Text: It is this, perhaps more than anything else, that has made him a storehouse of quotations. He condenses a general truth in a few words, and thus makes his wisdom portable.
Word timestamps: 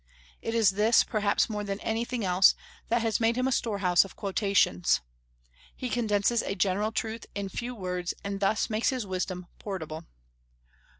It 0.41 0.55
is 0.55 0.71
this, 0.71 1.03
perhaps 1.03 1.47
more 1.47 1.63
than 1.63 1.79
anything 1.81 2.25
else, 2.25 2.55
that 2.89 3.03
has 3.03 3.19
made 3.19 3.35
him 3.35 3.47
a 3.47 3.51
storehouse 3.51 4.03
of 4.03 4.15
quotations. 4.15 4.99
He 5.75 5.89
condenses 5.91 6.41
a 6.41 6.55
general 6.55 6.91
truth 6.91 7.27
in 7.35 7.45
a 7.45 7.49
few 7.49 7.75
words, 7.75 8.15
and 8.23 8.39
thus 8.39 8.67
makes 8.67 8.89
his 8.89 9.05
wisdom 9.05 9.45
portable. 9.59 10.05